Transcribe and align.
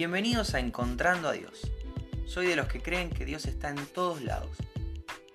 Bienvenidos 0.00 0.54
a 0.54 0.60
Encontrando 0.60 1.28
a 1.28 1.32
Dios. 1.32 1.70
Soy 2.24 2.46
de 2.46 2.56
los 2.56 2.68
que 2.68 2.80
creen 2.80 3.10
que 3.10 3.26
Dios 3.26 3.44
está 3.44 3.68
en 3.68 3.76
todos 3.92 4.22
lados. 4.22 4.56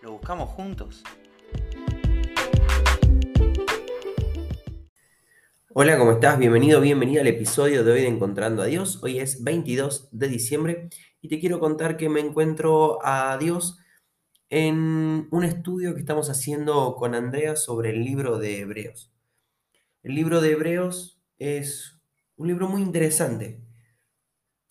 ¿Lo 0.02 0.14
buscamos 0.14 0.50
juntos? 0.50 1.04
Hola, 5.72 6.00
¿cómo 6.00 6.14
estás? 6.14 6.40
Bienvenido, 6.40 6.82
bienvenida 6.82 7.22
al 7.22 7.28
episodio 7.28 7.84
de 7.84 7.92
hoy 7.92 8.02
de 8.02 8.08
Encontrando 8.08 8.64
a 8.64 8.66
Dios. 8.66 9.04
Hoy 9.04 9.20
es 9.20 9.44
22 9.44 10.10
de 10.12 10.28
diciembre 10.30 10.90
y 11.22 11.30
te 11.30 11.40
quiero 11.40 11.60
contar 11.60 11.96
que 11.96 12.10
me 12.10 12.22
encuentro 12.22 12.98
a 13.06 13.38
Dios 13.38 13.78
en 14.50 15.28
un 15.30 15.44
estudio 15.44 15.94
que 15.94 16.00
estamos 16.00 16.32
haciendo 16.32 16.96
con 16.96 17.14
Andrea 17.14 17.56
sobre 17.56 17.92
el 17.92 18.04
libro 18.04 18.40
de 18.40 18.62
Hebreos. 18.62 19.14
El 20.02 20.16
libro 20.16 20.42
de 20.42 20.54
Hebreos 20.54 21.22
es 21.38 22.00
un 22.36 22.48
libro 22.48 22.68
muy 22.68 22.82
interesante. 22.82 23.62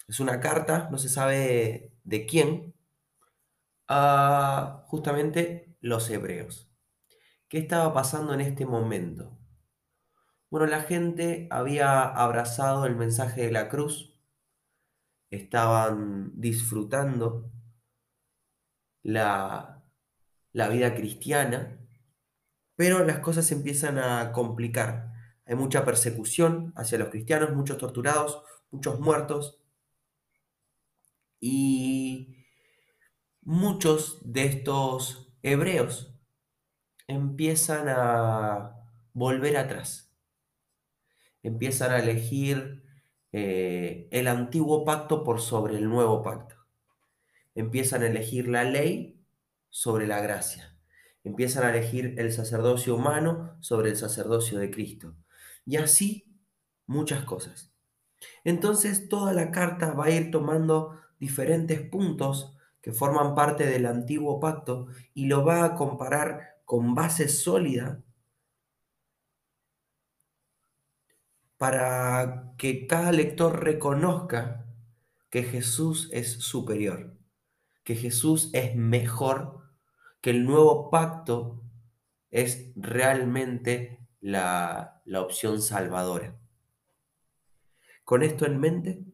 Es 0.06 0.20
una 0.20 0.40
carta, 0.40 0.88
no 0.90 0.98
se 0.98 1.08
sabe 1.08 1.92
de 2.04 2.26
quién, 2.26 2.74
a 3.88 4.84
justamente 4.86 5.76
los 5.80 6.08
hebreos. 6.10 6.70
¿Qué 7.48 7.58
estaba 7.58 7.92
pasando 7.92 8.34
en 8.34 8.40
este 8.40 8.66
momento? 8.66 9.38
Bueno, 10.50 10.66
la 10.66 10.82
gente 10.82 11.48
había 11.50 12.02
abrazado 12.02 12.86
el 12.86 12.96
mensaje 12.96 13.42
de 13.42 13.52
la 13.52 13.68
cruz, 13.68 14.14
estaban 15.30 16.32
disfrutando 16.40 17.50
la, 19.02 19.84
la 20.52 20.68
vida 20.68 20.94
cristiana, 20.94 21.78
pero 22.76 23.04
las 23.04 23.18
cosas 23.18 23.50
empiezan 23.52 23.98
a 23.98 24.32
complicar. 24.32 25.12
Hay 25.46 25.56
mucha 25.56 25.84
persecución 25.84 26.72
hacia 26.76 26.98
los 26.98 27.08
cristianos, 27.08 27.52
muchos 27.52 27.78
torturados, 27.78 28.42
muchos 28.70 29.00
muertos. 29.00 29.60
Y 31.40 32.36
muchos 33.42 34.20
de 34.24 34.46
estos 34.46 35.32
hebreos 35.42 36.14
empiezan 37.06 37.88
a 37.88 38.76
volver 39.12 39.56
atrás. 39.56 40.12
Empiezan 41.42 41.92
a 41.92 41.98
elegir 41.98 42.82
eh, 43.32 44.08
el 44.10 44.28
antiguo 44.28 44.84
pacto 44.84 45.24
por 45.24 45.40
sobre 45.40 45.76
el 45.76 45.88
nuevo 45.88 46.22
pacto. 46.22 46.56
Empiezan 47.54 48.02
a 48.02 48.06
elegir 48.06 48.48
la 48.48 48.64
ley 48.64 49.20
sobre 49.68 50.06
la 50.06 50.20
gracia. 50.20 50.76
Empiezan 51.22 51.64
a 51.64 51.70
elegir 51.70 52.14
el 52.18 52.32
sacerdocio 52.32 52.94
humano 52.94 53.56
sobre 53.60 53.90
el 53.90 53.96
sacerdocio 53.96 54.58
de 54.58 54.70
Cristo. 54.70 55.16
Y 55.66 55.76
así 55.76 56.34
muchas 56.86 57.24
cosas. 57.24 57.72
Entonces 58.44 59.08
toda 59.08 59.32
la 59.32 59.50
carta 59.50 59.92
va 59.92 60.06
a 60.06 60.10
ir 60.10 60.30
tomando 60.30 60.98
diferentes 61.18 61.80
puntos 61.80 62.56
que 62.80 62.92
forman 62.92 63.34
parte 63.34 63.66
del 63.66 63.86
antiguo 63.86 64.40
pacto 64.40 64.88
y 65.14 65.26
lo 65.26 65.44
va 65.44 65.64
a 65.64 65.74
comparar 65.74 66.58
con 66.64 66.94
base 66.94 67.28
sólida 67.28 68.02
para 71.56 72.52
que 72.58 72.86
cada 72.86 73.10
lector 73.10 73.62
reconozca 73.62 74.66
que 75.30 75.44
Jesús 75.44 76.10
es 76.12 76.32
superior, 76.32 77.16
que 77.84 77.96
Jesús 77.96 78.50
es 78.52 78.76
mejor, 78.76 79.62
que 80.20 80.30
el 80.30 80.44
nuevo 80.44 80.90
pacto 80.90 81.62
es 82.30 82.70
realmente 82.76 84.06
la, 84.20 85.00
la 85.06 85.22
opción 85.22 85.62
salvadora. 85.62 86.36
Con 88.04 88.22
esto 88.22 88.44
en 88.44 88.60
mente, 88.60 89.04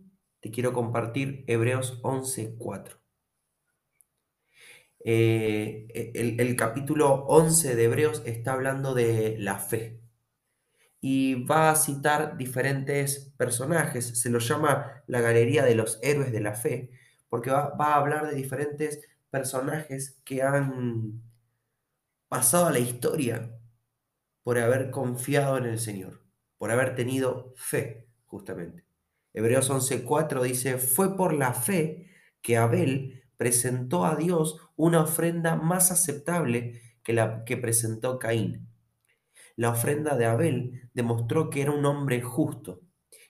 te 0.41 0.51
quiero 0.51 0.73
compartir 0.73 1.45
Hebreos 1.47 2.03
11.4. 2.03 3.01
Eh, 5.03 6.13
el, 6.39 6.57
capítulo 6.57 7.25
11 7.27 7.75
de 7.75 7.85
Hebreos 7.85 8.23
está 8.27 8.53
hablando 8.53 8.93
de 8.93 9.37
la 9.39 9.59
fe 9.59 9.99
y 11.01 11.45
va 11.45 11.71
a 11.71 11.77
citar 11.77 12.37
diferentes 12.37 13.33
personajes. 13.37 14.21
Se 14.21 14.29
lo 14.29 14.39
llama 14.39 15.03
la 15.07 15.21
galería 15.21 15.65
de 15.65 15.75
los 15.75 15.99
héroes 16.03 16.33
de 16.33 16.41
la 16.41 16.55
fe, 16.55 16.91
porque 17.29 17.51
va, 17.51 17.73
a 17.79 17.95
hablar 17.95 18.29
de 18.29 18.35
diferentes 18.35 19.01
personajes 19.31 20.21
que 20.25 20.43
han 20.43 21.23
pasado 22.29 22.67
a 22.67 22.73
la 22.73 22.81
historia 22.81 23.51
por 24.43 24.59
haber 24.59 24.91
confiado 24.91 25.57
en 25.57 25.65
el 25.65 25.79
Señor, 25.79 26.23
por 26.59 26.71
haber 26.71 26.95
tenido 26.95 27.55
fe, 27.57 28.07
justamente. 28.27 28.90
Hebreos 29.33 29.71
11:4 29.71 30.43
dice, 30.43 30.79
fue 30.79 31.17
por 31.17 31.33
la 31.33 31.55
fe 31.55 32.09
que 32.43 32.57
Abel 32.57 33.23
presentó 33.37 34.05
a 34.05 34.17
Dios 34.17 34.59
una 34.77 35.03
ofrenda 35.03 35.57
más 35.57 35.91
aceptable 35.91 36.81
que 37.03 37.13
la 37.13 37.45
que 37.45 37.57
presentó 37.57 38.19
Caín. 38.19 38.69
La 39.57 39.71
ofrenda 39.71 40.17
de 40.17 40.27
Abel 40.27 40.91
demostró 40.95 41.51
que 41.51 41.63
era 41.63 41.73
un 41.73 41.85
hombre 41.85 42.23
justo 42.23 42.83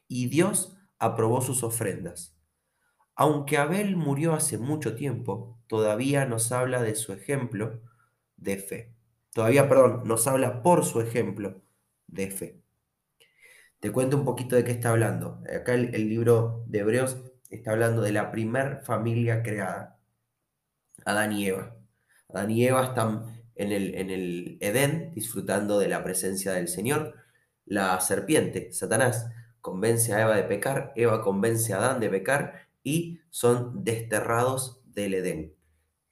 y 0.06 0.28
Dios 0.28 0.76
aprobó 0.98 1.40
sus 1.40 1.62
ofrendas. 1.62 2.36
Aunque 3.14 3.58
Abel 3.58 3.96
murió 3.96 4.32
hace 4.32 4.56
mucho 4.58 4.94
tiempo, 4.94 5.60
todavía 5.66 6.24
nos 6.26 6.52
habla 6.52 6.82
de 6.82 6.94
su 6.94 7.12
ejemplo 7.12 7.82
de 8.36 8.56
fe. 8.56 8.94
Todavía, 9.32 9.68
perdón, 9.68 10.02
nos 10.06 10.26
habla 10.26 10.62
por 10.62 10.84
su 10.84 11.00
ejemplo 11.00 11.62
de 12.06 12.30
fe. 12.30 12.59
Te 13.80 13.90
cuento 13.92 14.18
un 14.18 14.24
poquito 14.24 14.56
de 14.56 14.64
qué 14.64 14.72
está 14.72 14.90
hablando. 14.90 15.42
Acá 15.54 15.74
el, 15.74 15.90
libro 15.92 16.64
de 16.66 16.80
Hebreos 16.80 17.16
está 17.48 17.72
hablando 17.72 18.02
de 18.02 18.12
la 18.12 18.30
primer 18.30 18.82
familia 18.82 19.42
creada, 19.42 19.98
Adán 21.06 21.32
y 21.32 21.46
Eva. 21.46 21.76
Adán 22.28 22.50
y 22.50 22.66
Eva 22.66 22.84
están 22.84 23.42
en 23.54 23.72
el, 23.72 23.94
en 23.94 24.10
el 24.10 24.58
Edén 24.60 25.12
disfrutando 25.14 25.78
de 25.78 25.88
la 25.88 26.04
presencia 26.04 26.52
del 26.52 26.68
Señor. 26.68 27.14
La 27.64 27.98
serpiente, 28.00 28.70
Satanás, 28.72 29.30
convence 29.62 30.12
a 30.12 30.22
Eva 30.22 30.36
de 30.36 30.44
pecar, 30.44 30.92
Eva 30.94 31.22
convence 31.22 31.72
a 31.72 31.78
Adán 31.78 32.00
de 32.00 32.10
pecar 32.10 32.68
y 32.82 33.20
son 33.30 33.82
desterrados 33.82 34.82
del 34.84 35.14
Edén. 35.14 35.54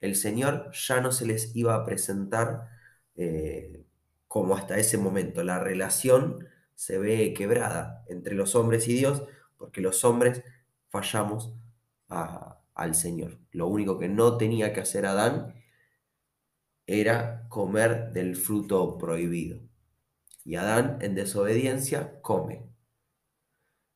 El 0.01 0.15
Señor 0.15 0.71
ya 0.71 1.01
no 1.01 1.11
se 1.11 1.27
les 1.27 1.55
iba 1.55 1.75
a 1.75 1.85
presentar 1.85 2.67
eh, 3.15 3.85
como 4.27 4.55
hasta 4.55 4.77
ese 4.77 4.97
momento. 4.97 5.43
La 5.43 5.59
relación 5.59 6.47
se 6.79 6.97
ve 6.97 7.33
quebrada 7.33 8.05
entre 8.07 8.35
los 8.35 8.55
hombres 8.55 8.87
y 8.87 8.93
Dios, 8.93 9.25
porque 9.57 9.81
los 9.81 10.05
hombres 10.05 10.45
fallamos 10.87 11.53
al 12.07 12.95
Señor. 12.95 13.37
Lo 13.51 13.67
único 13.67 13.99
que 13.99 14.07
no 14.07 14.37
tenía 14.37 14.71
que 14.71 14.79
hacer 14.79 15.05
Adán 15.05 15.61
era 16.87 17.49
comer 17.49 18.13
del 18.13 18.37
fruto 18.37 18.97
prohibido. 18.97 19.59
Y 20.45 20.55
Adán, 20.55 20.99
en 21.01 21.15
desobediencia, 21.15 22.21
come. 22.21 22.69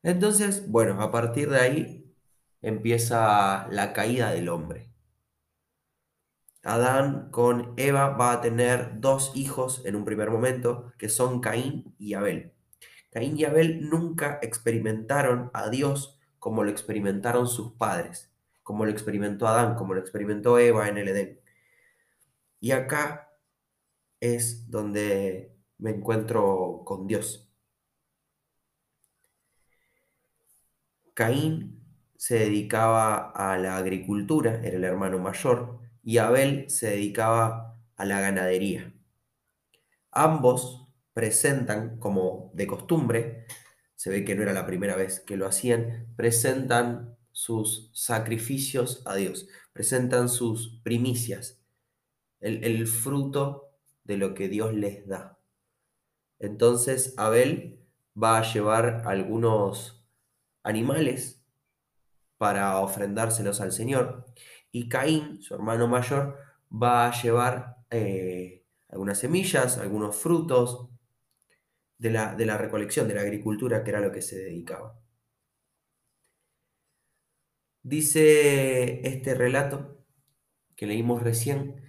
Entonces, 0.02 0.70
bueno, 0.70 1.02
a 1.02 1.10
partir 1.10 1.50
de 1.52 1.60
ahí 1.62 2.14
empieza 2.62 3.66
la 3.72 3.94
caída 3.94 4.32
del 4.32 4.50
hombre. 4.50 4.92
Adán 6.64 7.32
con 7.32 7.76
Eva 7.78 8.10
va 8.10 8.34
a 8.34 8.42
tener 8.42 9.00
dos 9.00 9.32
hijos 9.36 9.86
en 9.86 9.96
un 9.96 10.04
primer 10.04 10.30
momento, 10.30 10.92
que 10.98 11.08
son 11.08 11.40
Caín 11.40 11.96
y 11.98 12.16
Abel. 12.16 12.54
Caín 13.14 13.38
y 13.38 13.46
Abel 13.46 13.90
nunca 13.90 14.40
experimentaron 14.42 15.52
a 15.54 15.70
Dios 15.70 16.20
como 16.40 16.64
lo 16.64 16.72
experimentaron 16.72 17.48
sus 17.48 17.74
padres, 17.74 18.34
como 18.64 18.86
lo 18.86 18.92
experimentó 18.92 19.48
Adán, 19.48 19.76
como 19.76 19.94
lo 19.94 20.00
experimentó 20.02 20.58
Eva 20.58 20.90
en 20.90 20.98
el 20.98 21.10
Edén. 21.10 21.40
Y 22.60 22.72
acá 22.72 23.30
es 24.20 24.70
donde 24.72 25.56
me 25.78 25.92
encuentro 25.92 26.82
con 26.86 27.06
Dios. 27.06 27.52
Caín 31.14 31.86
se 32.18 32.40
dedicaba 32.40 33.32
a 33.32 33.58
la 33.58 33.78
agricultura, 33.78 34.56
era 34.64 34.78
el 34.78 34.84
hermano 34.86 35.20
mayor, 35.20 35.80
y 36.02 36.18
Abel 36.18 36.70
se 36.70 36.90
dedicaba 36.90 37.78
a 37.96 38.06
la 38.06 38.22
ganadería. 38.22 38.92
Ambos 40.12 40.84
presentan, 41.14 42.00
como 42.00 42.52
de 42.54 42.68
costumbre, 42.68 43.46
se 43.96 44.10
ve 44.10 44.26
que 44.26 44.36
no 44.36 44.44
era 44.44 44.54
la 44.54 44.66
primera 44.66 44.96
vez 44.96 45.20
que 45.20 45.38
lo 45.38 45.48
hacían, 45.48 46.08
presentan 46.16 47.16
sus 47.32 47.90
sacrificios 47.94 49.02
a 49.06 49.16
Dios, 49.16 49.48
presentan 49.74 50.30
sus 50.30 50.82
primicias, 50.84 51.62
el, 52.40 52.64
el 52.64 52.88
fruto 52.88 53.72
de 54.04 54.18
lo 54.18 54.34
que 54.34 54.50
Dios 54.50 54.74
les 54.74 55.08
da. 55.08 55.40
Entonces 56.40 57.14
Abel 57.18 57.80
va 58.22 58.38
a 58.38 58.54
llevar 58.54 59.04
algunos 59.06 60.06
animales 60.64 61.44
para 62.38 62.80
ofrendárselos 62.80 63.62
al 63.62 63.72
Señor 63.72 64.26
y 64.72 64.90
Caín, 64.90 65.42
su 65.42 65.54
hermano 65.54 65.88
mayor, 65.88 66.38
va 66.72 67.08
a 67.08 67.22
llevar 67.22 67.78
eh, 67.90 68.66
algunas 68.90 69.20
semillas, 69.20 69.78
algunos 69.78 70.16
frutos, 70.16 70.90
de 72.04 72.12
la, 72.12 72.36
de 72.36 72.46
la 72.46 72.58
recolección, 72.58 73.08
de 73.08 73.16
la 73.16 73.22
agricultura, 73.22 73.84
que 73.84 73.92
era 73.92 74.02
lo 74.02 74.12
que 74.12 74.22
se 74.22 74.38
dedicaba. 74.38 75.00
Dice 77.82 79.08
este 79.08 79.34
relato 79.36 80.06
que 80.76 80.86
leímos 80.86 81.24
recién 81.24 81.82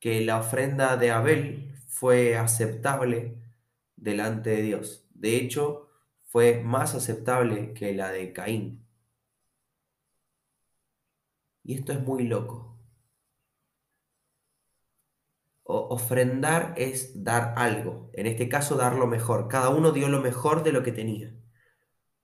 que 0.00 0.20
la 0.22 0.40
ofrenda 0.40 0.96
de 0.96 1.10
Abel 1.12 1.74
fue 1.88 2.36
aceptable 2.36 3.36
delante 3.96 4.50
de 4.50 4.62
Dios. 4.62 5.06
De 5.14 5.36
hecho, 5.36 5.88
fue 6.24 6.62
más 6.64 6.94
aceptable 6.96 7.72
que 7.74 7.94
la 7.94 8.10
de 8.10 8.32
Caín. 8.32 8.86
Y 11.64 11.74
esto 11.74 11.92
es 11.92 12.00
muy 12.00 12.24
loco. 12.24 12.69
Ofrendar 15.70 16.74
es 16.76 17.24
dar 17.24 17.54
algo, 17.56 18.10
en 18.14 18.26
este 18.26 18.48
caso 18.48 18.76
dar 18.76 18.94
lo 18.96 19.06
mejor. 19.06 19.48
Cada 19.48 19.70
uno 19.70 19.92
dio 19.92 20.08
lo 20.08 20.20
mejor 20.20 20.62
de 20.62 20.72
lo 20.72 20.82
que 20.82 20.92
tenía. 20.92 21.34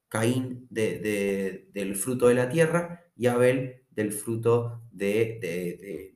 Caín 0.08 0.66
del 0.70 1.96
fruto 1.96 2.28
de 2.28 2.34
la 2.34 2.48
tierra 2.48 3.04
y 3.16 3.26
Abel 3.26 3.86
del 3.90 4.12
fruto 4.12 4.82
de, 4.92 6.14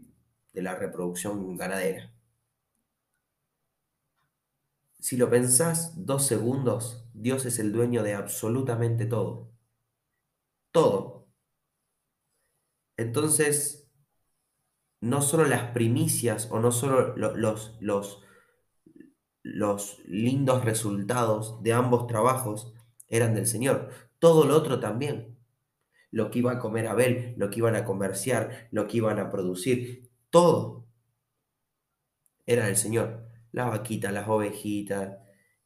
de 0.52 0.62
la 0.62 0.74
reproducción 0.74 1.56
ganadera. 1.56 2.12
Si 4.98 5.16
lo 5.16 5.30
pensás 5.30 5.94
dos 5.96 6.26
segundos, 6.26 7.06
Dios 7.14 7.46
es 7.46 7.58
el 7.58 7.72
dueño 7.72 8.02
de 8.02 8.14
absolutamente 8.14 9.06
todo. 9.06 9.50
Todo. 10.72 11.26
Entonces, 12.96 13.79
no 15.00 15.22
solo 15.22 15.46
las 15.46 15.70
primicias 15.72 16.48
o 16.50 16.60
no 16.60 16.72
solo 16.72 17.16
los, 17.16 17.76
los, 17.80 18.22
los 19.42 19.98
lindos 20.06 20.64
resultados 20.64 21.62
de 21.62 21.72
ambos 21.72 22.06
trabajos 22.06 22.74
eran 23.08 23.34
del 23.34 23.46
Señor, 23.46 23.90
todo 24.18 24.44
lo 24.44 24.56
otro 24.56 24.80
también. 24.80 25.36
Lo 26.12 26.30
que 26.30 26.40
iba 26.40 26.52
a 26.52 26.58
comer 26.58 26.88
Abel, 26.88 27.34
lo 27.36 27.50
que 27.50 27.58
iban 27.60 27.76
a 27.76 27.84
comerciar, 27.84 28.68
lo 28.72 28.86
que 28.88 28.96
iban 28.98 29.18
a 29.20 29.30
producir, 29.30 30.10
todo 30.28 30.86
era 32.46 32.66
del 32.66 32.76
Señor. 32.76 33.26
Las 33.52 33.70
vaquitas, 33.70 34.12
las 34.12 34.28
ovejitas, 34.28 35.18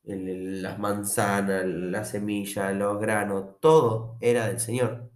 las 0.05 0.79
manzanas, 0.79 1.65
las 1.67 2.11
semillas, 2.11 2.75
los 2.77 3.01
granos, 3.01 3.59
todo 3.61 4.19
era 4.21 4.47
del 4.47 4.61
Señor. 4.61 5.11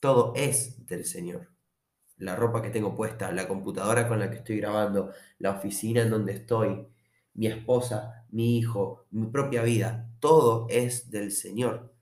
Todo 0.00 0.32
es 0.34 0.86
del 0.86 1.04
Señor. 1.04 1.57
La 2.18 2.36
ropa 2.36 2.62
que 2.62 2.70
tengo 2.70 2.94
puesta, 2.96 3.32
la 3.32 3.48
computadora 3.48 4.08
con 4.08 4.18
la 4.18 4.30
que 4.30 4.36
estoy 4.36 4.58
grabando, 4.58 5.12
la 5.38 5.52
oficina 5.52 6.02
en 6.02 6.10
donde 6.10 6.32
estoy, 6.32 6.86
mi 7.34 7.46
esposa, 7.46 8.26
mi 8.30 8.58
hijo, 8.58 9.06
mi 9.10 9.26
propia 9.26 9.62
vida, 9.62 10.10
todo 10.20 10.66
es 10.68 11.10
del 11.10 11.32
Señor. 11.32 11.94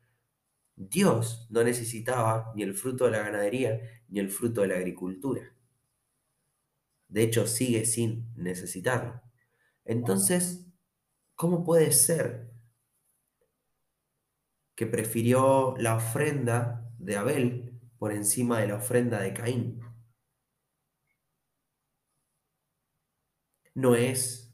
Dios 0.76 1.46
no 1.50 1.64
necesitaba 1.64 2.52
ni 2.54 2.62
el 2.62 2.74
fruto 2.74 3.06
de 3.06 3.12
la 3.12 3.18
ganadería 3.18 3.80
ni 4.08 4.20
el 4.20 4.30
fruto 4.30 4.62
de 4.62 4.68
la 4.68 4.76
agricultura. 4.76 5.54
De 7.08 7.22
hecho, 7.22 7.46
sigue 7.46 7.86
sin 7.86 8.32
necesitarlo. 8.36 9.22
Entonces, 9.84 10.66
¿cómo 11.34 11.64
puede 11.64 11.92
ser 11.92 12.50
que 14.74 14.86
prefirió 14.86 15.74
la 15.78 15.96
ofrenda 15.96 16.90
de 16.98 17.16
Abel 17.16 17.80
por 17.98 18.12
encima 18.12 18.60
de 18.60 18.68
la 18.68 18.76
ofrenda 18.76 19.20
de 19.20 19.32
Caín? 19.32 19.80
No 23.76 23.94
es 23.94 24.52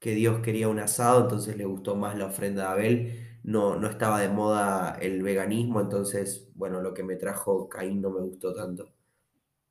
que 0.00 0.12
Dios 0.14 0.40
quería 0.40 0.68
un 0.68 0.80
asado, 0.80 1.22
entonces 1.22 1.56
le 1.56 1.64
gustó 1.64 1.96
más 1.96 2.18
la 2.18 2.26
ofrenda 2.26 2.64
de 2.64 2.68
Abel. 2.70 3.38
No, 3.44 3.76
no 3.76 3.88
estaba 3.88 4.20
de 4.20 4.28
moda 4.28 4.98
el 5.00 5.22
veganismo, 5.22 5.80
entonces, 5.80 6.50
bueno, 6.54 6.80
lo 6.82 6.94
que 6.94 7.04
me 7.04 7.16
trajo 7.16 7.68
Caín 7.68 8.02
no 8.02 8.10
me 8.10 8.20
gustó 8.20 8.54
tanto. 8.54 8.92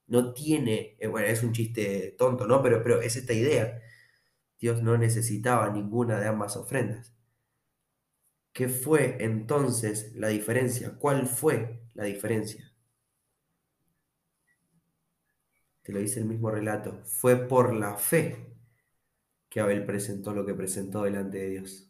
No 0.08 0.34
tiene, 0.34 0.98
eh, 1.00 1.08
bueno, 1.08 1.28
es 1.28 1.44
un 1.44 1.54
chiste 1.54 2.16
tonto, 2.18 2.48
¿no? 2.48 2.64
Pero, 2.64 2.84
pero 2.84 3.02
es 3.02 3.16
esta 3.18 3.34
idea. 3.34 3.82
Dios 4.60 4.84
no 4.84 4.98
necesitaba 4.98 5.70
ninguna 5.72 6.20
de 6.20 6.28
ambas 6.28 6.58
ofrendas. 6.58 7.14
¿Qué 8.54 8.68
fue 8.70 9.24
entonces 9.24 10.14
la 10.16 10.28
diferencia? 10.30 10.98
¿Cuál 11.00 11.28
fue 11.28 11.82
la 11.94 12.04
diferencia? 12.06 12.74
Te 15.84 15.92
lo 15.92 16.00
dice 16.00 16.20
el 16.20 16.26
mismo 16.26 16.52
relato. 16.52 17.02
Fue 17.06 17.36
por 17.48 17.74
la 17.74 17.96
fe 17.96 18.57
que 19.50 19.60
Abel 19.60 19.86
presentó 19.86 20.34
lo 20.34 20.46
que 20.46 20.54
presentó 20.54 21.04
delante 21.04 21.38
de 21.38 21.50
Dios. 21.50 21.90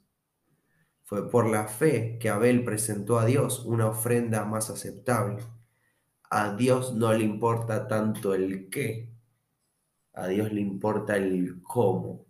Fue 1.03 1.29
por 1.29 1.49
la 1.49 1.67
fe 1.67 2.17
que 2.19 2.29
Abel 2.29 2.63
presentó 2.63 3.19
a 3.19 3.25
Dios 3.25 3.65
una 3.65 3.87
ofrenda 3.87 4.45
más 4.45 4.69
aceptable. 4.69 5.43
A 6.29 6.55
Dios 6.55 6.93
no 6.93 7.13
le 7.13 7.23
importa 7.23 7.87
tanto 7.87 8.33
el 8.33 8.69
qué, 8.69 9.09
a 10.13 10.27
Dios 10.27 10.51
le 10.51 10.61
importa 10.61 11.15
el 11.15 11.61
cómo. 11.63 12.25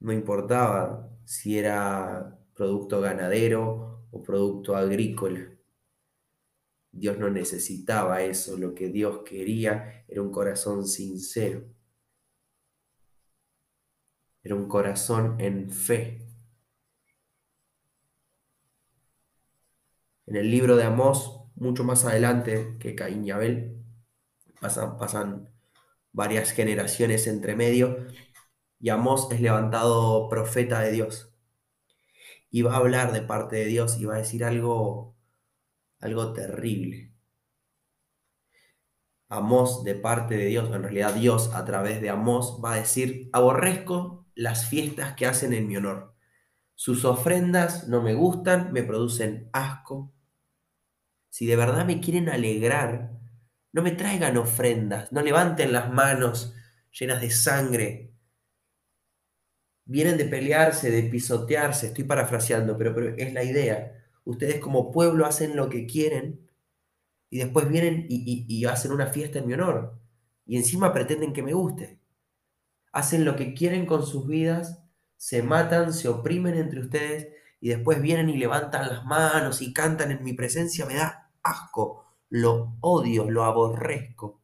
No 0.00 0.12
importaba 0.12 1.10
si 1.24 1.58
era 1.58 2.38
producto 2.54 3.00
ganadero 3.00 4.06
o 4.10 4.22
producto 4.22 4.74
agrícola. 4.74 5.46
Dios 6.90 7.18
no 7.18 7.28
necesitaba 7.30 8.22
eso, 8.22 8.56
lo 8.56 8.74
que 8.74 8.88
Dios 8.88 9.20
quería 9.24 10.04
era 10.08 10.22
un 10.22 10.32
corazón 10.32 10.86
sincero. 10.86 11.75
Era 14.46 14.54
un 14.54 14.68
corazón 14.68 15.40
en 15.40 15.72
fe. 15.72 16.24
En 20.24 20.36
el 20.36 20.48
libro 20.52 20.76
de 20.76 20.84
Amós, 20.84 21.40
mucho 21.56 21.82
más 21.82 22.04
adelante 22.04 22.76
que 22.78 22.94
Caín 22.94 23.24
y 23.24 23.32
Abel, 23.32 23.84
pasan, 24.60 24.98
pasan 24.98 25.50
varias 26.12 26.52
generaciones 26.52 27.26
entre 27.26 27.56
medio, 27.56 28.06
y 28.78 28.90
Amós 28.90 29.26
es 29.32 29.40
levantado 29.40 30.28
profeta 30.28 30.78
de 30.78 30.92
Dios. 30.92 31.34
Y 32.48 32.62
va 32.62 32.74
a 32.74 32.76
hablar 32.76 33.12
de 33.12 33.22
parte 33.22 33.56
de 33.56 33.64
Dios 33.64 33.98
y 33.98 34.04
va 34.04 34.14
a 34.14 34.18
decir 34.18 34.44
algo, 34.44 35.16
algo 35.98 36.32
terrible. 36.34 37.12
Amós 39.28 39.82
de 39.82 39.96
parte 39.96 40.36
de 40.36 40.46
Dios, 40.46 40.72
en 40.72 40.84
realidad 40.84 41.14
Dios 41.14 41.52
a 41.52 41.64
través 41.64 42.00
de 42.00 42.10
Amós 42.10 42.60
va 42.64 42.74
a 42.74 42.76
decir, 42.76 43.28
aborrezco 43.32 44.25
las 44.36 44.66
fiestas 44.66 45.14
que 45.14 45.26
hacen 45.26 45.52
en 45.52 45.66
mi 45.66 45.76
honor. 45.76 46.14
Sus 46.76 47.04
ofrendas 47.04 47.88
no 47.88 48.02
me 48.02 48.14
gustan, 48.14 48.72
me 48.72 48.84
producen 48.84 49.48
asco, 49.52 50.12
si 51.36 51.44
de 51.44 51.56
verdad 51.56 51.84
me 51.84 52.00
quieren 52.00 52.30
alegrar, 52.30 53.10
no 53.72 53.82
me 53.82 53.90
traigan 53.90 54.38
ofrendas, 54.38 55.12
no 55.12 55.20
levanten 55.20 55.70
las 55.70 55.92
manos 55.92 56.54
llenas 56.90 57.20
de 57.20 57.30
sangre. 57.30 58.14
Vienen 59.84 60.16
de 60.16 60.24
pelearse, 60.24 60.90
de 60.90 61.02
pisotearse, 61.02 61.88
estoy 61.88 62.04
parafraseando, 62.04 62.78
pero, 62.78 63.14
es 63.16 63.34
la 63.34 63.44
idea. 63.44 64.02
Ustedes 64.24 64.60
como 64.60 64.90
pueblo 64.90 65.26
hacen 65.26 65.56
lo 65.56 65.68
que 65.68 65.86
quieren 65.86 66.48
y 67.28 67.36
después 67.36 67.68
vienen 67.68 68.06
y 68.08 68.64
hacen 68.64 68.92
una 68.92 69.08
fiesta 69.08 69.38
en 69.38 69.46
mi 69.46 69.52
honor. 69.52 70.00
Y 70.46 70.56
encima 70.56 70.92
pretenden 70.92 71.34
que 71.34 71.42
me 71.42 71.52
guste. 71.52 72.00
Hacen 72.96 73.26
lo 73.26 73.36
que 73.36 73.52
quieren 73.52 73.84
con 73.84 74.06
sus 74.06 74.26
vidas, 74.26 74.82
se 75.18 75.42
matan, 75.42 75.92
se 75.92 76.08
oprimen 76.08 76.54
entre 76.54 76.80
ustedes 76.80 77.28
y 77.60 77.68
después 77.68 78.00
vienen 78.00 78.30
y 78.30 78.38
levantan 78.38 78.88
las 78.88 79.04
manos 79.04 79.60
y 79.60 79.74
cantan 79.74 80.12
en 80.12 80.24
mi 80.24 80.32
presencia. 80.32 80.86
Me 80.86 80.94
da 80.94 81.30
asco, 81.42 82.06
lo 82.30 82.78
odio, 82.80 83.30
lo 83.30 83.44
aborrezco. 83.44 84.40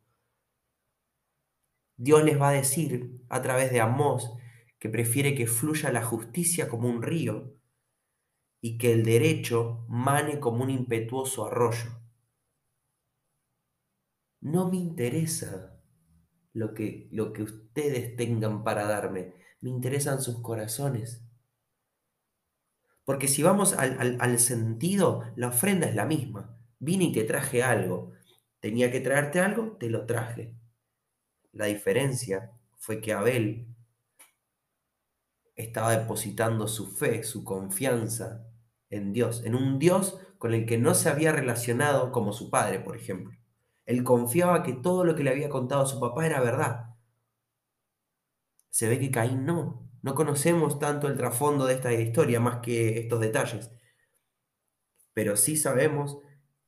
Dios 1.97 2.23
les 2.25 2.39
va 2.39 2.51
a 2.51 2.53
decir 2.53 3.23
a 3.31 3.41
través 3.41 3.73
de 3.73 3.81
Amós 3.81 4.31
que 4.79 4.91
prefiere 4.91 5.35
que 5.35 5.47
fluya 5.47 5.91
la 5.91 6.05
justicia 6.05 6.69
como 6.69 6.91
un 6.91 7.01
río 7.01 7.55
y 8.61 8.77
que 8.77 8.93
el 8.93 9.03
derecho 9.03 9.87
mane 9.89 10.41
como 10.41 10.63
un 10.63 10.69
impetuoso 10.69 11.47
arroyo. 11.47 12.03
No 14.43 14.69
me 14.69 14.77
interesa 14.77 15.82
lo 16.53 16.75
que, 16.75 17.09
lo 17.11 17.33
que 17.33 17.43
ustedes 17.43 18.17
tengan 18.17 18.65
para 18.65 18.87
darme, 18.87 19.35
me 19.61 19.71
interesan 19.71 20.21
sus 20.21 20.41
corazones. 20.43 21.23
Porque 23.05 23.29
si 23.29 23.43
vamos 23.43 23.73
al, 23.75 24.17
al 24.21 24.39
sentido, 24.39 25.25
la 25.37 25.49
ofrenda 25.49 25.89
es 25.89 25.95
la 25.95 26.07
misma. 26.07 26.57
Vine 26.79 27.05
y 27.05 27.13
te 27.13 27.25
traje 27.25 27.63
algo. 27.63 28.13
Tenía 28.61 28.93
que 28.93 29.01
traerte 29.01 29.41
algo, 29.41 29.77
te 29.79 29.91
lo 29.91 30.07
traje. 30.07 30.55
La 31.53 31.67
diferencia 31.67 32.53
fue 32.79 33.01
que 33.01 33.13
Abel 33.13 33.67
estaba 35.57 35.97
depositando 35.97 36.69
su 36.69 36.91
fe, 36.91 37.25
su 37.25 37.45
confianza 37.45 38.47
en 38.91 39.13
Dios, 39.13 39.45
en 39.45 39.55
un 39.55 39.79
Dios 39.79 40.19
con 40.39 40.55
el 40.55 40.67
que 40.67 40.79
no 40.79 40.95
se 40.95 41.09
había 41.09 41.33
relacionado 41.33 42.13
como 42.13 42.33
su 42.33 42.51
padre, 42.51 42.81
por 42.81 42.97
ejemplo. 42.97 43.37
Él 43.85 44.05
confiaba 44.05 44.63
que 44.63 44.73
todo 44.75 45.05
lo 45.05 45.15
que 45.15 45.25
le 45.25 45.31
había 45.31 45.49
contado 45.49 45.87
su 45.87 46.01
papá 46.01 46.27
era 46.27 46.41
verdad. 46.41 46.97
Se 48.71 48.89
ve 48.89 48.99
que 48.99 49.11
Caín 49.11 49.45
no. 49.45 49.89
No 50.03 50.15
conocemos 50.15 50.79
tanto 50.79 51.07
el 51.07 51.17
trasfondo 51.17 51.67
de 51.67 51.75
esta 51.75 51.93
historia 51.93 52.41
más 52.41 52.59
que 52.59 52.99
estos 52.99 53.21
detalles. 53.21 53.71
Pero 55.13 55.37
sí 55.37 55.57
sabemos 55.57 56.19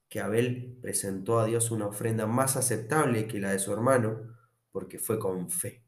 que 0.09 0.21
Abel 0.21 0.79
presentó 0.81 1.41
a 1.41 1.47
Dios 1.47 1.71
una 1.71 1.87
ofrenda 1.87 2.27
más 2.27 2.57
aceptable 2.57 3.27
que 3.27 3.41
la 3.41 3.51
de 3.51 3.59
su 3.59 3.73
hermano 3.73 4.35
porque 4.71 4.99
fue 4.99 5.19
con 5.19 5.51
fe. 5.51 5.85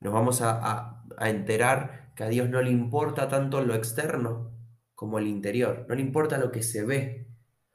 Nos 0.00 0.12
vamos 0.12 0.40
a, 0.42 1.04
enterar 1.20 2.12
que 2.14 2.24
a 2.24 2.28
Dios 2.28 2.48
no 2.48 2.62
le 2.62 2.70
importa 2.70 3.28
tanto 3.28 3.62
lo 3.62 3.74
externo 3.74 4.52
como 4.94 5.18
el 5.18 5.26
interior, 5.26 5.86
no 5.88 5.94
le 5.94 6.00
importa 6.00 6.38
lo 6.38 6.50
que 6.50 6.62
se 6.62 6.84
ve. 6.84 7.29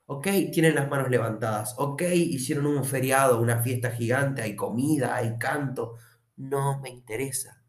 Ok, 0.07 0.27
tienen 0.51 0.75
las 0.75 0.89
manos 0.89 1.09
levantadas, 1.09 1.75
ok, 1.79 2.03
hicieron 2.03 2.67
un 2.67 2.85
feriado, 2.85 3.41
una 3.41 3.61
fiesta 3.63 3.89
gigante, 3.91 4.41
hay 4.43 4.55
comida, 4.55 5.15
hay 5.15 5.37
canto, 5.39 5.95
no 6.35 6.79
me 6.79 6.89
interesa. 6.89 7.63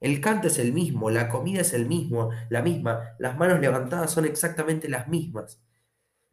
El 0.00 0.20
canto 0.20 0.48
es 0.48 0.58
el 0.58 0.72
mismo, 0.72 1.10
la 1.10 1.28
comida 1.28 1.62
es 1.62 1.72
el 1.74 1.86
mismo, 1.86 2.30
la 2.50 2.62
misma, 2.62 3.16
las 3.18 3.36
manos 3.38 3.60
levantadas 3.60 4.12
son 4.12 4.26
exactamente 4.26 4.88
las 4.88 5.08
mismas. 5.08 5.60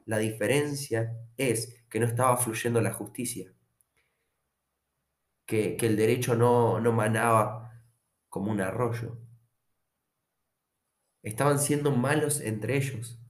La 0.05 0.17
diferencia 0.19 1.15
es 1.37 1.83
que 1.89 1.99
no 1.99 2.07
estaba 2.07 2.37
fluyendo 2.37 2.81
la 2.81 2.93
justicia, 2.93 3.53
que, 5.45 5.77
el 5.79 5.95
derecho 5.97 6.35
no, 6.35 6.79
no 6.79 6.91
manaba 6.91 7.71
como 8.29 8.51
un 8.51 8.61
arroyo. 8.61 9.17
Estaban 11.23 11.59
siendo 11.59 11.91
malos 11.91 12.39
entre 12.41 12.77
ellos. 12.77 13.22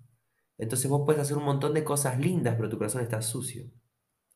Entonces 0.58 0.90
vos 0.90 1.04
puedes 1.06 1.22
hacer 1.22 1.38
un 1.38 1.46
montón 1.46 1.74
de 1.74 1.84
cosas 1.84 2.20
lindas, 2.20 2.56
pero 2.56 2.70
tu 2.70 2.78
corazón 2.78 3.02
está 3.02 3.22
sucio. 3.22 3.66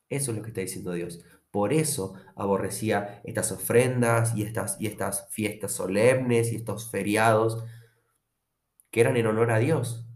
Eso 0.08 0.30
es 0.30 0.36
lo 0.36 0.42
que 0.42 0.48
está 0.48 0.60
diciendo 0.60 0.92
Dios. 0.92 1.24
Por 1.50 1.72
eso 1.72 2.14
aborrecía 2.36 3.20
estas 3.24 3.52
ofrendas 3.52 4.36
y 4.36 4.42
estas, 4.42 4.80
y 4.80 4.86
estas 4.86 5.28
fiestas 5.30 5.72
solemnes 5.72 6.52
y 6.52 6.56
estos 6.56 6.90
feriados 6.90 7.64
que 8.90 9.00
eran 9.00 9.16
en 9.16 9.26
honor 9.26 9.50
a 9.50 9.58
Dios. 9.58 10.06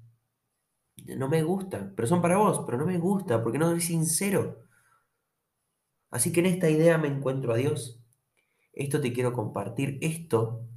No 1.17 1.29
me 1.29 1.43
gustan, 1.43 1.95
pero 1.97 2.07
son 2.07 2.23
para 2.23 2.37
vos, 2.37 2.63
pero 2.67 2.79
no 2.79 2.87
me 2.87 2.99
gusta 2.99 3.43
porque 3.43 3.59
no 3.59 3.73
es 3.73 3.85
sincero. 3.85 4.63
Así 6.11 6.33
que 6.33 6.41
en 6.41 6.47
esta 6.47 6.69
idea 6.69 6.99
me 6.99 7.09
encuentro 7.09 7.53
a 7.53 7.57
Dios. 7.57 8.05
Esto 8.73 9.01
te 9.01 9.13
quiero 9.13 9.33
compartir. 9.33 9.99
Esto 10.03 10.69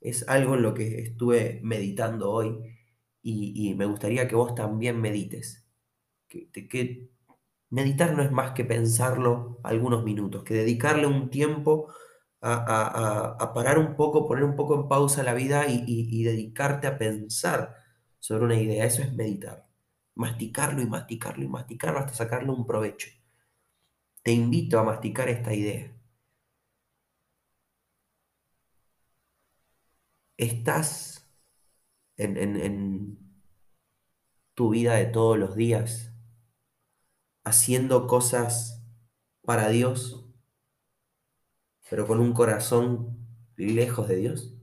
es 0.00 0.28
algo 0.28 0.54
en 0.54 0.62
lo 0.62 0.74
que 0.74 1.00
estuve 1.00 1.60
meditando 1.62 2.30
hoy 2.30 2.58
y, 3.22 3.74
me 3.74 3.86
gustaría 3.86 4.28
que 4.28 4.36
vos 4.36 4.54
también 4.54 5.00
medites. 5.00 5.64
Que, 6.28 7.10
meditar 7.70 8.14
no 8.14 8.22
es 8.22 8.30
más 8.32 8.52
que 8.52 8.64
pensarlo 8.64 9.60
algunos 9.64 10.04
minutos, 10.04 10.44
que 10.44 10.54
dedicarle 10.54 11.06
un 11.06 11.30
tiempo 11.30 11.92
a, 12.40 13.52
parar 13.54 13.78
un 13.78 13.96
poco, 13.96 14.26
poner 14.26 14.44
un 14.44 14.56
poco 14.56 14.74
en 14.74 14.88
pausa 14.88 15.22
la 15.22 15.34
vida 15.34 15.66
y, 15.68 16.24
dedicarte 16.24 16.86
a 16.86 16.98
pensar 16.98 17.76
sobre 18.18 18.44
una 18.44 18.56
idea. 18.60 18.84
Eso 18.86 19.02
es 19.02 19.12
meditar. 19.14 19.66
Masticarlo 20.14 20.82
y 20.82 20.86
masticarlo 20.86 21.44
y 21.44 21.48
masticarlo 21.48 22.00
hasta 22.00 22.14
sacarle 22.14 22.50
un 22.50 22.66
provecho. 22.66 23.08
Te 24.24 24.32
invito 24.32 24.78
a 24.78 24.84
masticar 24.84 25.28
esta 25.28 25.52
idea. 25.54 25.92
Estás 30.36 31.21
en 32.16 33.18
tu 34.54 34.70
vida 34.70 34.94
de 34.94 35.06
todos 35.06 35.38
los 35.38 35.56
días 35.56 36.12
haciendo 37.44 38.06
cosas 38.06 38.82
para 39.42 39.68
Dios, 39.68 40.24
pero 41.90 42.06
con 42.06 42.20
un 42.20 42.32
corazón 42.32 43.26
lejos 43.56 44.08
de 44.08 44.16
Dios? 44.16 44.54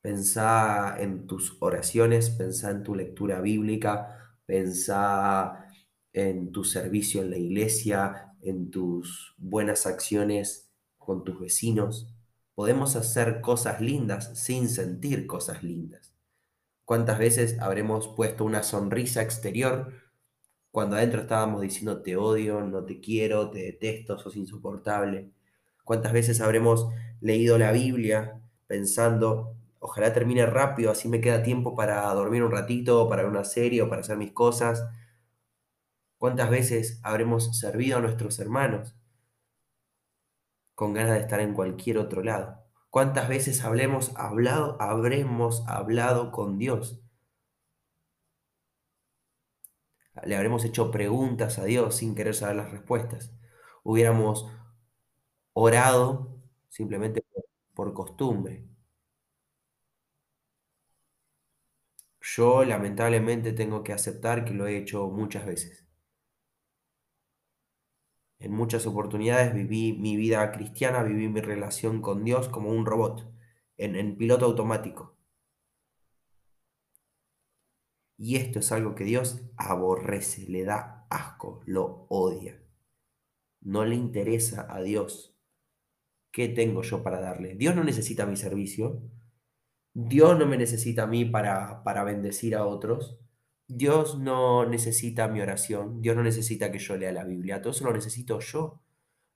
Pensá 0.00 0.96
en 0.98 1.26
tus 1.26 1.56
oraciones, 1.60 2.30
pensá 2.30 2.70
en 2.70 2.82
tu 2.84 2.94
lectura 2.94 3.40
bíblica, 3.40 4.38
pensá 4.46 5.66
en 6.12 6.52
tu 6.52 6.64
servicio 6.64 7.22
en 7.22 7.30
la 7.30 7.36
iglesia, 7.36 8.32
en 8.40 8.70
tus 8.70 9.34
buenas 9.36 9.86
acciones 9.86 10.70
con 10.96 11.24
tus 11.24 11.40
vecinos. 11.40 12.14
Podemos 12.58 12.96
hacer 12.96 13.40
cosas 13.40 13.80
lindas 13.80 14.36
sin 14.36 14.68
sentir 14.68 15.28
cosas 15.28 15.62
lindas. 15.62 16.12
¿Cuántas 16.84 17.16
veces 17.16 17.56
habremos 17.60 18.08
puesto 18.08 18.44
una 18.44 18.64
sonrisa 18.64 19.22
exterior 19.22 19.92
cuando 20.72 20.96
adentro 20.96 21.20
estábamos 21.20 21.60
diciendo 21.60 22.02
te 22.02 22.16
odio, 22.16 22.60
no 22.62 22.84
te 22.84 22.98
quiero, 22.98 23.48
te 23.52 23.60
detesto, 23.60 24.18
sos 24.18 24.34
insoportable. 24.34 25.30
¿Cuántas 25.84 26.12
veces 26.12 26.40
habremos 26.40 26.88
leído 27.20 27.58
la 27.58 27.70
Biblia 27.70 28.40
pensando, 28.66 29.54
ojalá 29.78 30.12
termine 30.12 30.44
rápido, 30.44 30.90
así 30.90 31.08
me 31.08 31.20
queda 31.20 31.44
tiempo 31.44 31.76
para 31.76 32.12
dormir 32.12 32.42
un 32.42 32.50
ratito, 32.50 33.08
para 33.08 33.28
una 33.28 33.44
serie 33.44 33.82
o 33.82 33.88
para 33.88 34.00
hacer 34.00 34.16
mis 34.16 34.32
cosas? 34.32 34.84
¿Cuántas 36.16 36.50
veces 36.50 36.98
habremos 37.04 37.56
servido 37.56 37.98
a 37.98 38.00
nuestros 38.00 38.40
hermanos 38.40 38.97
con 40.78 40.92
ganas 40.94 41.14
de 41.14 41.20
estar 41.20 41.40
en 41.40 41.54
cualquier 41.54 41.98
otro 41.98 42.22
lado? 42.22 42.62
¿Cuántas 42.88 43.28
veces 43.28 43.64
hablemos, 43.64 44.12
hablado, 44.14 44.80
habremos 44.80 45.66
hablado 45.66 46.30
con 46.30 46.56
Dios 46.56 47.02
le 50.24 50.36
habremos 50.36 50.64
hecho 50.64 50.90
preguntas 50.90 51.58
a 51.58 51.64
Dios 51.64 51.96
sin 51.96 52.14
querer 52.14 52.34
saber 52.34 52.56
las 52.56 52.70
respuestas. 52.70 53.32
Hubiéramos 53.82 54.50
orado 55.52 56.40
simplemente 56.68 57.24
por 57.74 57.92
costumbre. 57.94 58.64
Yo 62.20 62.64
lamentablemente 62.64 63.52
tengo 63.52 63.82
que 63.82 63.92
aceptar 63.92 64.44
que 64.44 64.54
lo 64.54 64.68
he 64.68 64.76
hecho 64.76 65.08
muchas 65.08 65.46
veces. 65.46 65.87
En 68.40 68.52
muchas 68.52 68.86
oportunidades 68.86 69.52
viví 69.52 69.94
mi 69.94 70.16
vida 70.16 70.50
cristiana, 70.52 71.02
viví 71.02 71.28
mi 71.28 71.40
relación 71.40 72.00
con 72.00 72.24
Dios 72.24 72.48
como 72.48 72.70
un 72.70 72.86
robot, 72.86 73.28
en, 73.76 74.16
piloto 74.16 74.46
automático. 74.46 75.16
Y 78.16 78.36
esto 78.36 78.58
es 78.60 78.72
algo 78.72 78.94
que 78.94 79.04
Dios 79.04 79.42
aborrece, 79.56 80.48
le 80.48 80.64
da 80.64 81.06
asco, 81.10 81.62
lo 81.66 82.06
odia. 82.08 82.60
No 83.60 83.84
le 83.84 83.96
interesa 83.96 84.66
a 84.72 84.80
Dios. 84.82 85.36
¿Qué 86.32 86.48
tengo 86.48 86.82
yo 86.82 87.02
para 87.02 87.20
darle? 87.20 87.54
Dios 87.54 87.74
no 87.74 87.84
necesita 87.84 88.26
mi 88.26 88.36
servicio. 88.36 89.02
Dios 89.94 90.38
no 90.38 90.46
me 90.46 90.56
necesita 90.56 91.04
a 91.04 91.06
mí 91.06 91.24
para 91.24 92.04
bendecir 92.04 92.54
a 92.54 92.66
otros. 92.66 93.17
Dios 93.68 94.18
no 94.18 94.64
necesita 94.64 95.28
mi 95.28 95.40
oración. 95.42 96.00
Dios 96.00 96.16
no 96.16 96.22
necesita 96.22 96.72
que 96.72 96.78
yo 96.78 96.96
lea 96.96 97.12
la 97.12 97.24
Biblia. 97.24 97.60
Todo 97.60 97.72
eso 97.72 97.84
lo 97.84 97.92
necesito 97.92 98.40
yo. 98.40 98.80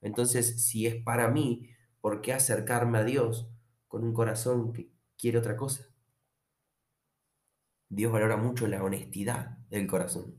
Entonces, 0.01 0.65
si 0.65 0.87
es 0.87 0.95
para 0.95 1.29
mí, 1.29 1.69
¿por 2.01 2.21
qué 2.21 2.33
acercarme 2.33 2.97
a 2.97 3.03
Dios 3.03 3.49
con 3.87 4.03
un 4.03 4.13
corazón 4.13 4.73
que 4.73 4.89
quiere 5.17 5.37
otra 5.37 5.55
cosa? 5.55 5.85
Dios 7.89 8.11
valora 8.11 8.35
mucho 8.35 8.67
la 8.67 8.83
honestidad 8.83 9.59
del 9.69 9.85
corazón. 9.85 10.35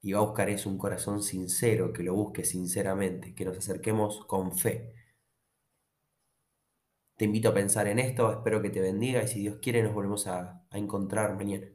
Y 0.00 0.12
va 0.12 0.20
a 0.20 0.24
buscar 0.24 0.48
eso, 0.48 0.70
un 0.70 0.78
corazón 0.78 1.22
sincero, 1.22 1.92
que 1.92 2.02
lo 2.02 2.14
busque 2.14 2.44
sinceramente, 2.44 3.34
que 3.34 3.44
nos 3.44 3.58
acerquemos 3.58 4.24
con 4.26 4.56
fe. 4.56 4.94
Te 7.16 7.26
invito 7.26 7.50
a 7.50 7.54
pensar 7.54 7.86
en 7.88 7.98
esto, 7.98 8.32
espero 8.32 8.60
que 8.62 8.70
te 8.70 8.80
bendiga 8.80 9.22
y 9.22 9.28
si 9.28 9.40
Dios 9.40 9.58
quiere 9.62 9.82
nos 9.82 9.94
volvemos 9.94 10.26
a, 10.26 10.66
a 10.70 10.78
encontrar 10.78 11.36
mañana. 11.36 11.68